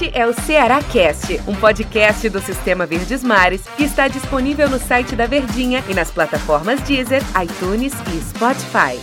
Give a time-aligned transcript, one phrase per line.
[0.00, 4.78] Este é o Ceará Cast, um podcast do Sistema Verdes Mares que está disponível no
[4.78, 8.96] site da Verdinha e nas plataformas Deezer, iTunes e Spotify.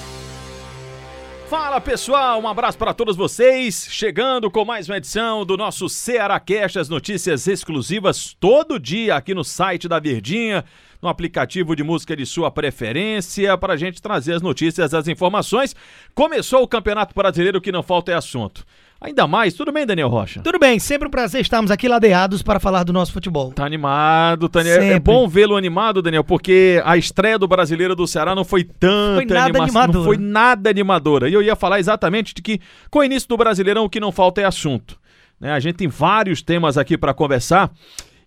[1.49, 3.89] Fala pessoal, um abraço para todos vocês.
[3.89, 9.33] Chegando com mais uma edição do nosso Ceará Cast, as notícias exclusivas todo dia aqui
[9.33, 10.63] no site da Verdinha,
[11.01, 15.75] no aplicativo de música de sua preferência, para a gente trazer as notícias, as informações.
[16.13, 18.65] Começou o Campeonato Brasileiro, que não falta é assunto.
[19.05, 20.41] Ainda mais, tudo bem, Daniel Rocha?
[20.41, 23.51] Tudo bem, sempre um prazer estarmos aqui ladeados para falar do nosso futebol.
[23.51, 24.81] Tá animado, Daniel.
[24.81, 29.17] É bom vê-lo animado, Daniel, porque a estreia do Brasileiro do Ceará não foi tanta
[29.17, 30.03] Foi nada não animadora.
[30.05, 31.29] foi nada animadora.
[31.29, 34.11] E eu ia falar exatamente de que com o início do Brasileirão o que não
[34.11, 34.97] falta é assunto.
[35.39, 35.51] né?
[35.51, 37.71] A gente tem vários temas aqui para conversar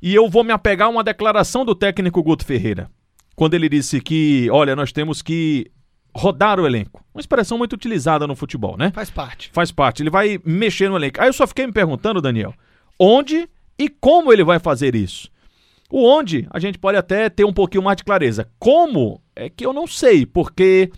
[0.01, 2.89] e eu vou me apegar a uma declaração do técnico Guto Ferreira,
[3.35, 5.73] quando ele disse que, olha, nós temos que
[6.15, 7.05] rodar o elenco.
[7.15, 8.91] Uma expressão muito utilizada no futebol, né?
[8.95, 9.51] Faz parte.
[9.53, 10.03] Faz parte.
[10.03, 11.21] Ele vai mexer no elenco.
[11.21, 12.55] Aí eu só fiquei me perguntando, Daniel,
[12.99, 15.31] onde e como ele vai fazer isso?
[15.91, 18.51] O onde a gente pode até ter um pouquinho mais de clareza.
[18.59, 20.91] Como é que eu não sei, porque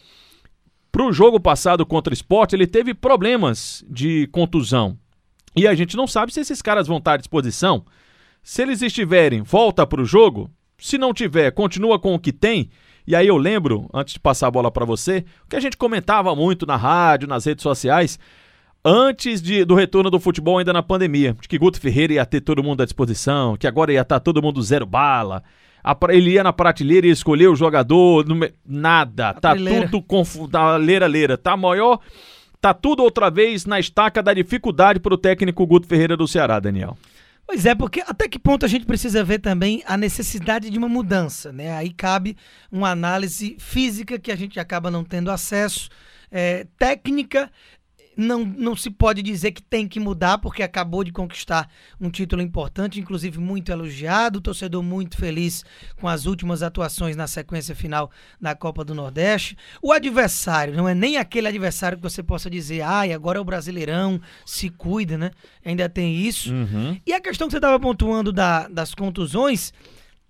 [0.91, 4.99] pro jogo passado contra o Sport ele teve problemas de contusão.
[5.55, 7.85] E a gente não sabe se esses caras vão estar à disposição.
[8.43, 10.51] Se eles estiverem, volta pro jogo.
[10.79, 12.71] Se não tiver, continua com o que tem.
[13.07, 16.35] E aí eu lembro, antes de passar a bola para você, que a gente comentava
[16.37, 18.19] muito na rádio, nas redes sociais,
[18.85, 22.41] antes de- do retorno do futebol ainda na pandemia, de que Guto Ferreira ia ter
[22.41, 25.43] todo mundo à disposição, que agora ia estar todo mundo zero bala.
[25.83, 28.25] A ele ia na prateleira e escolher o jogador,
[28.67, 29.87] nada, tá Prateleira.
[29.87, 31.99] tudo confu- da leira leira, tá maior,
[32.61, 36.99] tá tudo outra vez na estaca da dificuldade pro técnico Guto Ferreira do Ceará, Daniel.
[37.53, 40.89] Pois é, porque até que ponto a gente precisa ver também a necessidade de uma
[40.89, 41.73] mudança, né?
[41.73, 42.37] Aí cabe
[42.71, 45.89] uma análise física que a gente acaba não tendo acesso,
[46.31, 47.51] é, técnica.
[48.17, 52.43] Não, não se pode dizer que tem que mudar, porque acabou de conquistar um título
[52.43, 55.65] importante, inclusive muito elogiado, o torcedor muito feliz
[55.99, 58.11] com as últimas atuações na sequência final
[58.41, 59.57] da Copa do Nordeste.
[59.81, 63.45] O adversário não é nem aquele adversário que você possa dizer, ai, agora é o
[63.45, 65.31] Brasileirão, se cuida, né?
[65.65, 66.53] Ainda tem isso.
[67.07, 69.73] E a questão que você estava pontuando da- das contusões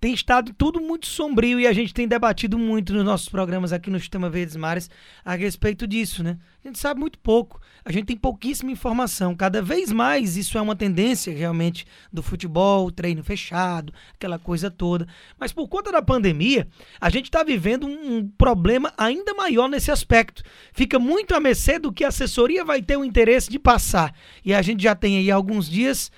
[0.01, 3.91] tem estado tudo muito sombrio e a gente tem debatido muito nos nossos programas aqui
[3.91, 4.89] no Sistema Verdes Mares
[5.23, 6.39] a respeito disso, né?
[6.63, 9.35] A gente sabe muito pouco, a gente tem pouquíssima informação.
[9.35, 15.07] Cada vez mais isso é uma tendência realmente do futebol, treino fechado, aquela coisa toda.
[15.39, 16.67] Mas por conta da pandemia,
[16.99, 20.41] a gente está vivendo um, problema ainda maior nesse aspecto.
[20.73, 24.15] Fica muito a mercê do que a assessoria vai ter o interesse de passar.
[24.43, 26.11] E a gente já tem aí alguns dias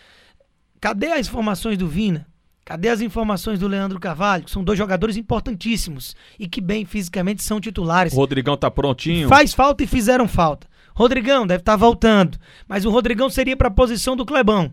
[0.84, 2.28] Cadê as informações do Vina?
[2.66, 4.48] Cadê as informações do Leandro Carvalho?
[4.48, 8.14] São dois jogadores importantíssimos e que bem fisicamente são titulares.
[8.14, 9.28] O Rodrigão tá prontinho.
[9.28, 10.68] Faz falta e fizeram falta.
[10.96, 12.38] Rodrigão deve estar voltando,
[12.68, 14.72] mas o Rodrigão seria para a posição do Clebão.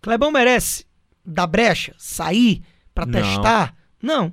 [0.00, 0.86] Clebão merece
[1.24, 2.62] dar brecha, sair
[2.94, 3.74] para testar?
[4.00, 4.32] Não.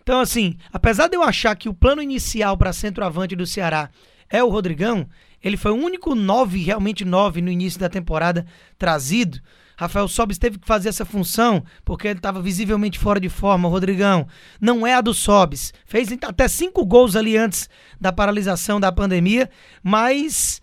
[0.00, 3.90] Então assim, apesar de eu achar que o plano inicial para centroavante do Ceará
[4.30, 5.06] é o Rodrigão,
[5.42, 8.46] ele foi o único nove, realmente nove no início da temporada
[8.78, 9.38] trazido.
[9.78, 13.68] Rafael Sobis teve que fazer essa função porque ele estava visivelmente fora de forma.
[13.68, 14.26] Rodrigão
[14.60, 15.72] não é a do Sobis.
[15.86, 19.48] Fez até cinco gols ali antes da paralisação da pandemia,
[19.80, 20.60] mas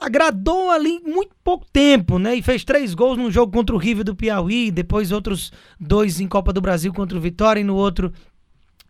[0.00, 2.34] agradou ali muito pouco tempo, né?
[2.34, 6.26] E fez três gols num jogo contra o River do Piauí, depois outros dois em
[6.26, 8.12] Copa do Brasil contra o Vitória e no outro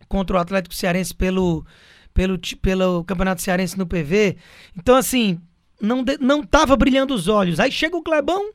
[0.07, 1.63] contra o Atlético Cearense pelo,
[2.11, 4.37] pelo, pelo Campeonato Cearense no PV.
[4.75, 5.39] Então, assim,
[5.79, 6.43] não, de- não
[6.75, 7.59] brilhando os olhos.
[7.59, 8.51] Aí chega o Clebão,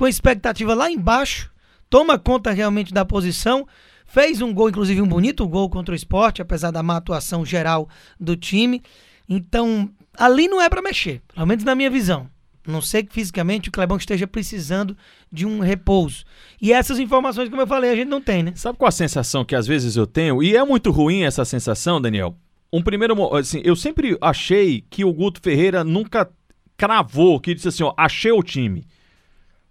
[0.00, 1.50] com expectativa lá embaixo,
[1.90, 3.68] toma conta realmente da posição,
[4.06, 7.86] fez um gol, inclusive um bonito gol contra o esporte, apesar da má atuação geral
[8.18, 8.82] do time.
[9.28, 12.30] Então, ali não é para mexer, pelo menos na minha visão.
[12.66, 14.96] Não sei que fisicamente o Clebão esteja precisando
[15.30, 16.24] de um repouso.
[16.62, 18.54] E essas informações, como eu falei, a gente não tem, né?
[18.56, 20.42] Sabe qual a sensação que às vezes eu tenho?
[20.42, 22.34] E é muito ruim essa sensação, Daniel.
[22.72, 26.26] Um primeiro, assim, eu sempre achei que o Guto Ferreira nunca
[26.74, 28.86] cravou, que disse assim, ó, achei o time.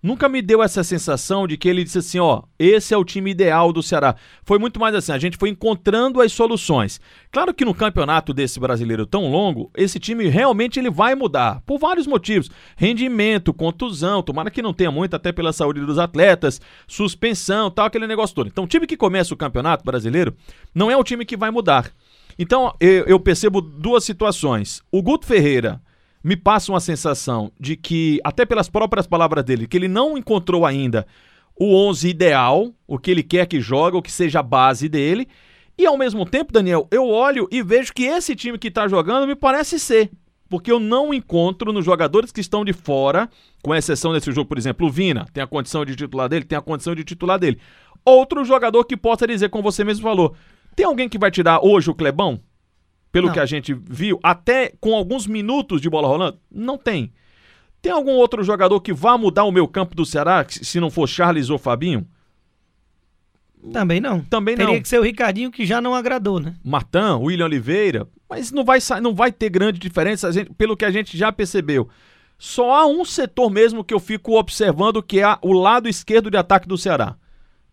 [0.02, 3.32] Nunca me deu essa sensação de que ele disse assim, ó, esse é o time
[3.32, 4.16] ideal do Ceará.
[4.46, 7.02] Foi muito mais assim, a gente foi encontrando as soluções.
[7.30, 11.78] Claro que no campeonato desse brasileiro tão longo, esse time realmente ele vai mudar, por
[11.78, 12.50] vários motivos.
[12.78, 18.08] Rendimento, contusão, tomara que não tenha muito, até pela saúde dos atletas, suspensão, tal, aquele
[18.08, 18.48] negócio todo.
[18.48, 20.34] Então, o time que começa o campeonato brasileiro
[20.74, 21.92] não é o time que vai mudar.
[22.38, 24.82] Então, eu, eu percebo duas situações.
[24.90, 25.82] O Guto Ferreira
[26.24, 30.66] me passa uma sensação de que, até pelas próprias palavras dele, que ele não encontrou
[30.66, 31.06] ainda
[31.56, 35.28] o 11 ideal, o que ele quer que joga, o que seja a base dele.
[35.78, 39.28] E ao mesmo tempo, Daniel, eu olho e vejo que esse time que tá jogando
[39.28, 40.10] me parece ser.
[40.50, 43.30] Porque eu não encontro nos jogadores que estão de fora,
[43.62, 46.58] com exceção desse jogo, por exemplo, o Vina, tem a condição de titular dele, tem
[46.58, 47.60] a condição de titular dele.
[48.04, 50.36] Outro jogador que possa dizer, como você mesmo falou,
[50.76, 52.40] tem alguém que vai tirar hoje o Clebão?
[53.12, 53.34] Pelo Não.
[53.34, 56.40] que a gente viu, até com alguns minutos de bola rolando?
[56.52, 57.12] Não tem.
[57.82, 61.08] Tem algum outro jogador que vá mudar o meu campo do Ceará, se não for
[61.08, 62.06] Charles ou Fabinho?
[63.74, 64.22] Também não.
[64.22, 64.82] Também Teria não.
[64.82, 66.56] que ser o Ricardinho que já não agradou, né?
[66.64, 70.92] Martã, William Oliveira, mas não vai, não vai ter grande diferença, gente- pelo que a
[70.92, 71.90] gente já percebeu.
[72.38, 76.38] Só há um setor mesmo que eu fico observando, que é o lado esquerdo de
[76.38, 77.16] ataque do Ceará.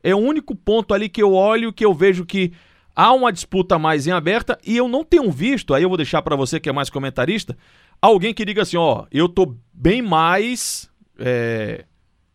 [0.03, 2.53] É o único ponto ali que eu olho, que eu vejo que
[2.97, 6.23] há uma disputa mais em aberta, e eu não tenho visto, aí eu vou deixar
[6.23, 7.57] pra você que é mais comentarista,
[8.01, 10.91] alguém que diga assim, ó, eu tô bem mais...
[11.19, 11.85] é,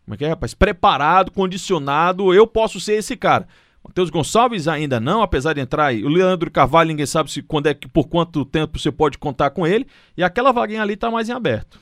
[0.05, 0.53] como é que é, rapaz?
[0.53, 3.47] Preparado, condicionado, eu posso ser esse cara.
[3.83, 6.03] Matheus Gonçalves ainda não, apesar de entrar aí.
[6.03, 9.49] O Leandro Carvalho, ninguém sabe se quando é que por quanto tempo você pode contar
[9.49, 9.87] com ele.
[10.15, 11.79] E aquela vaguinha ali tá mais em aberto.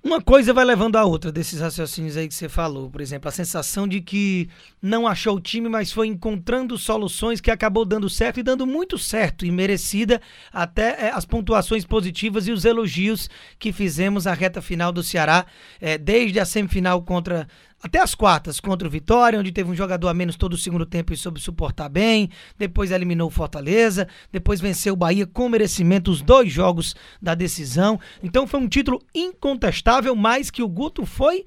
[0.00, 2.88] Uma coisa vai levando a outra desses raciocínios aí que você falou.
[2.88, 4.48] Por exemplo, a sensação de que
[4.80, 8.96] não achou o time, mas foi encontrando soluções que acabou dando certo e dando muito
[8.96, 10.20] certo e merecida
[10.52, 13.28] até eh, as pontuações positivas e os elogios
[13.58, 15.44] que fizemos à reta final do Ceará,
[15.80, 17.48] eh, desde a semifinal contra.
[17.80, 20.84] Até as quartas contra o Vitória, onde teve um jogador a menos todo o segundo
[20.84, 22.28] tempo e soube suportar bem.
[22.58, 24.08] Depois eliminou o Fortaleza.
[24.32, 28.00] Depois venceu o Bahia com merecimento os dois jogos da decisão.
[28.20, 31.44] Então foi um título incontestável, mas que o Guto foi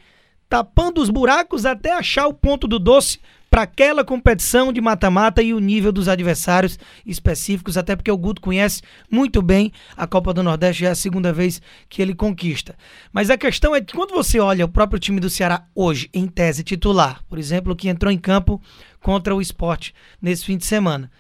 [0.47, 3.19] tapando os buracos até achar o ponto do doce
[3.51, 8.41] para aquela competição de mata-mata e o nível dos adversários específicos, até porque o Guto
[8.41, 8.81] conhece
[9.11, 12.77] muito bem a Copa do Nordeste, já é a segunda vez que ele conquista.
[13.11, 16.27] Mas a questão é que quando você olha o próprio time do Ceará hoje, em
[16.27, 18.61] tese titular, por exemplo, que entrou em campo
[19.01, 21.11] contra o esporte nesse fim de semana,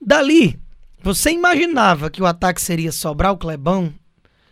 [0.00, 0.58] dali
[1.02, 3.92] você imaginava que o ataque seria sobrar o Clebão,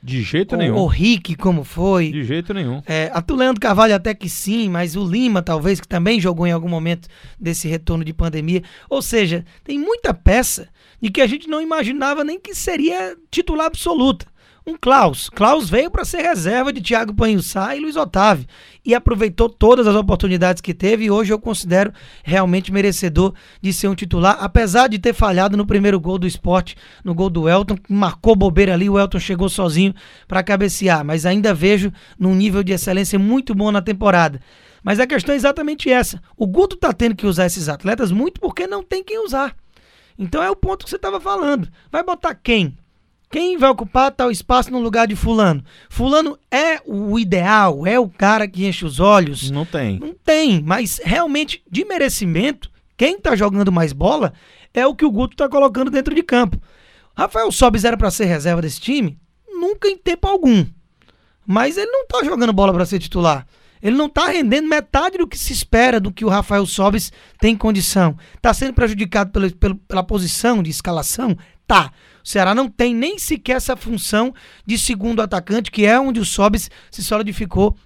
[0.04, 0.76] De jeito nenhum.
[0.76, 2.82] o Rick, como foi, De jeito nenhum.
[2.86, 6.46] é, a do Leandro Carvalho até que sim, mas o Lima talvez que também jogou
[6.46, 7.08] em algum momento
[7.40, 8.62] desse retorno de pandemia.
[8.90, 10.68] Ou seja, tem muita peça
[11.00, 14.26] de que a gente não imaginava nem que seria titular absoluta.
[14.66, 15.28] Um Klaus.
[15.28, 18.46] Klaus veio para ser reserva de Thiago Panhussá e Luiz Otávio.
[18.82, 23.88] E aproveitou todas as oportunidades que teve e hoje eu considero realmente merecedor de ser
[23.88, 27.76] um titular, apesar de ter falhado no primeiro gol do esporte, no gol do Elton,
[27.76, 29.94] que marcou bobeira ali, o Elton chegou sozinho
[30.26, 34.40] para cabecear, mas ainda vejo num nível de excelência muito bom na temporada.
[34.82, 36.22] Mas a questão é exatamente essa.
[36.38, 39.54] O Guto tá tendo que usar esses atletas muito porque não tem quem usar.
[40.18, 41.68] Então é o ponto que você estava falando.
[41.90, 42.74] Vai botar quem?
[43.34, 45.64] Quem vai ocupar tal espaço no lugar de fulano?
[45.90, 49.50] Fulano é o ideal, é o cara que enche os olhos.
[49.50, 49.98] Não tem.
[49.98, 54.32] Não tem, mas realmente de merecimento, quem tá jogando mais bola
[54.72, 56.62] é o que o Guto tá colocando dentro de campo.
[57.16, 59.18] Rafael Sobis era para ser reserva desse time?
[59.48, 60.64] Nunca em tempo algum.
[61.44, 63.44] Mas ele não tá jogando bola para ser titular.
[63.82, 67.56] Ele não tá rendendo metade do que se espera do que o Rafael Sobis tem
[67.56, 68.16] condição.
[68.40, 71.36] Tá sendo prejudicado pela, pela, pela posição de escalação?
[71.66, 71.92] Tá.
[72.22, 74.34] O Ceará não tem nem sequer essa função
[74.64, 77.76] de segundo atacante, que é onde o Sobis se solidificou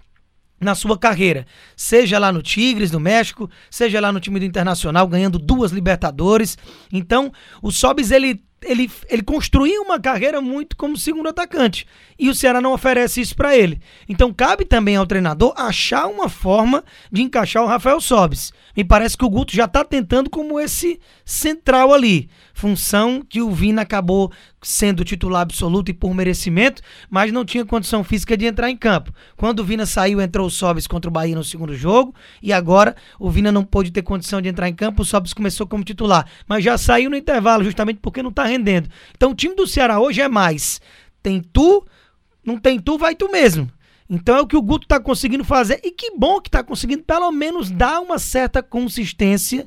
[0.60, 1.46] na sua carreira,
[1.76, 6.58] seja lá no Tigres do México, seja lá no time do Internacional ganhando duas Libertadores.
[6.92, 7.32] Então,
[7.62, 11.86] o Sobis ele ele, ele construiu uma carreira muito como segundo atacante
[12.18, 13.80] e o Ceará não oferece isso para ele.
[14.08, 16.82] Então cabe também ao treinador achar uma forma
[17.12, 18.52] de encaixar o Rafael Sobis.
[18.76, 23.50] Me parece que o Guto já está tentando como esse central ali, função que o
[23.50, 28.70] Vina acabou sendo titular absoluto e por merecimento, mas não tinha condição física de entrar
[28.70, 29.12] em campo.
[29.36, 32.96] Quando o Vina saiu, entrou o Sobis contra o Bahia no segundo jogo e agora
[33.18, 36.28] o Vina não pôde ter condição de entrar em campo, o Sobis começou como titular,
[36.46, 38.88] mas já saiu no intervalo justamente porque não está rendendo.
[39.16, 40.80] Então o time do Ceará hoje é mais
[41.22, 41.84] tem tu,
[42.44, 43.70] não tem tu, vai tu mesmo.
[44.08, 47.02] Então é o que o Guto tá conseguindo fazer e que bom que tá conseguindo
[47.02, 49.66] pelo menos dar uma certa consistência,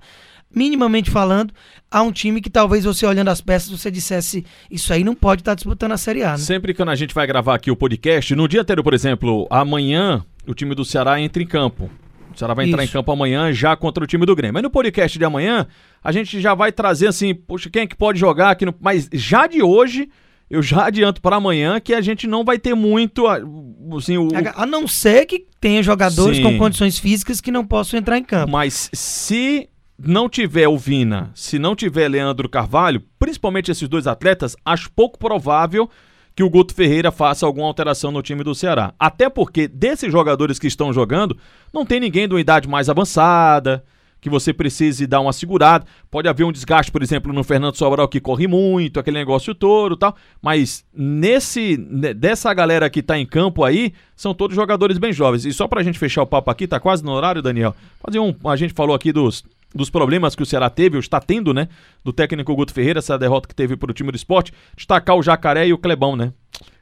[0.54, 1.54] minimamente falando,
[1.90, 5.42] a um time que talvez você olhando as peças você dissesse isso aí não pode
[5.42, 6.38] estar disputando a Série A, né?
[6.38, 10.26] Sempre que a gente vai gravar aqui o podcast, no dia anterior, por exemplo, amanhã
[10.48, 11.90] o time do Ceará entra em campo.
[12.34, 12.92] O Ceará vai entrar Isso.
[12.92, 14.54] em campo amanhã já contra o time do Grêmio.
[14.54, 15.68] Mas no podcast de amanhã,
[16.04, 18.74] a gente já vai trazer assim, poxa, quem é que pode jogar aqui no...
[18.80, 20.10] Mas já de hoje,
[20.50, 24.28] eu já adianto para amanhã que a gente não vai ter muito, assim, o...
[24.56, 26.44] A não ser que tenha jogadores Sim.
[26.44, 28.52] com condições físicas que não possam entrar em campo.
[28.52, 34.56] Mas se não tiver o Vina, se não tiver Leandro Carvalho, principalmente esses dois atletas,
[34.66, 35.90] acho pouco provável
[36.36, 38.94] que o Guto Ferreira faça alguma alteração no time do Ceará.
[38.98, 41.38] Até porque desses jogadores que estão jogando,
[41.74, 43.84] não tem ninguém de uma idade mais avançada,
[44.22, 45.86] que você precise dar uma segurada.
[46.10, 49.98] Pode haver um desgaste, por exemplo, no Fernando Sobral que corre muito, aquele negócio todo
[49.98, 50.16] tal.
[50.40, 55.44] Mas nesse dessa galera que tá em campo aí, são todos jogadores bem jovens.
[55.44, 57.76] E só pra gente fechar o papo aqui, tá quase no horário, Daniel.
[58.00, 58.34] Fazer um.
[58.46, 61.70] A gente falou aqui dos dos problemas que o Ceará teve, ou está tendo, né?
[62.04, 64.54] Do técnico Guto Ferreira, essa derrota que teve para o time do esporte.
[64.76, 66.34] Destacar o Jacaré e o Clebão, né?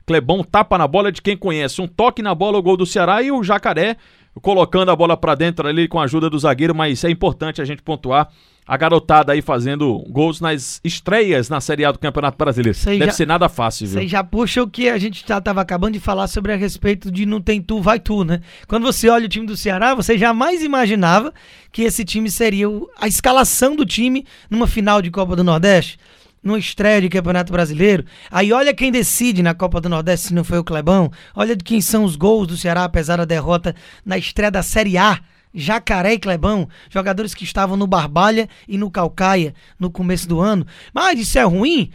[0.08, 1.80] Clebão tapa na bola de quem conhece.
[1.82, 3.96] Um toque na bola, o gol do Ceará e o Jacaré
[4.42, 7.66] colocando a bola para dentro ali com a ajuda do zagueiro, mas é importante a
[7.66, 8.30] gente pontuar
[8.70, 12.78] a garotada aí fazendo gols nas estreias na Série A do Campeonato Brasileiro.
[12.86, 14.00] Deve já, ser nada fácil, viu?
[14.00, 17.12] Você já puxa o que a gente já estava acabando de falar sobre a respeito
[17.12, 18.42] de não tem tu, vai tu, né?
[18.68, 21.34] Quando você olha o time do Ceará, você jamais imaginava
[21.72, 22.68] que esse time seria
[23.02, 25.98] a escalação do time numa final de Copa do Nordeste
[26.44, 28.06] numa estreia de Campeonato Brasileiro.
[28.32, 31.12] Aí olha quem decide na Copa do Nordeste se não foi o Clebão.
[31.36, 34.98] Olha de quem são os gols do Ceará, apesar da derrota na estreia da Série
[34.98, 35.20] A.
[35.54, 40.66] Jacaré e Clebão, jogadores que estavam no Barbalha e no Calcaia no começo do ano.
[40.94, 41.92] Mas isso é ruim?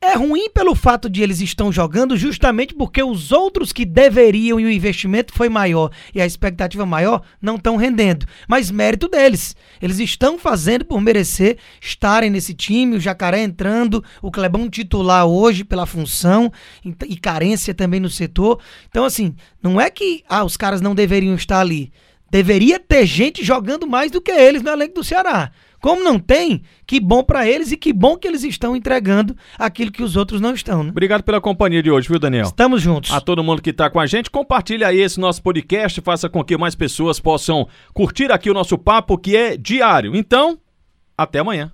[0.00, 4.64] É ruim pelo fato de eles estão jogando justamente porque os outros que deveriam e
[4.64, 8.24] o investimento foi maior e a expectativa maior não estão rendendo.
[8.46, 9.56] Mas mérito deles.
[9.82, 15.64] Eles estão fazendo por merecer estarem nesse time, o Jacaré entrando, o Clebão titular hoje
[15.64, 16.52] pela função
[16.84, 18.60] e carência também no setor.
[18.88, 21.92] Então, assim, não é que ah, os caras não deveriam estar ali.
[22.30, 25.50] Deveria ter gente jogando mais do que eles no elenco do Ceará.
[25.80, 29.92] Como não tem, que bom para eles e que bom que eles estão entregando aquilo
[29.92, 30.82] que os outros não estão.
[30.82, 30.90] Né?
[30.90, 32.46] Obrigado pela companhia de hoje, viu, Daniel?
[32.46, 33.12] Estamos juntos.
[33.12, 36.42] A todo mundo que está com a gente, compartilhe aí esse nosso podcast, faça com
[36.42, 40.16] que mais pessoas possam curtir aqui o nosso papo que é diário.
[40.16, 40.58] Então,
[41.16, 41.72] até amanhã.